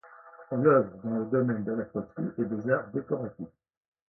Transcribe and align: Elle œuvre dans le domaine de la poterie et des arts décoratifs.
Elle 0.49 0.65
œuvre 0.65 0.97
dans 1.03 1.11
le 1.15 1.25
domaine 1.27 1.63
de 1.63 1.73
la 1.73 1.83
poterie 1.85 2.31
et 2.39 2.45
des 2.45 2.71
arts 2.71 2.87
décoratifs. 2.91 3.45